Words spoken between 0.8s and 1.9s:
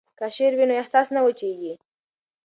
احساس نه وچیږي.